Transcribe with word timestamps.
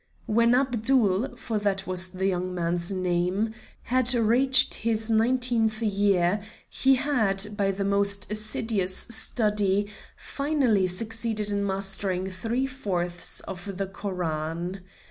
When 0.25 0.55
Abdul, 0.55 1.35
for 1.37 1.59
that 1.59 1.85
was 1.85 2.09
the 2.09 2.25
young 2.25 2.55
man's 2.55 2.91
name, 2.91 3.53
had 3.83 4.11
reached 4.15 4.73
his 4.73 5.11
nineteenth 5.11 5.79
year, 5.83 6.41
he 6.67 6.95
had, 6.95 7.55
by 7.55 7.69
the 7.69 7.85
most 7.85 8.25
assiduous 8.31 8.97
study, 8.97 9.87
finally 10.17 10.87
succeeded 10.87 11.51
in 11.51 11.63
mastering 11.63 12.25
three 12.25 12.65
fourths 12.65 13.41
of 13.41 13.77
the 13.77 13.85
Koran. 13.85 14.81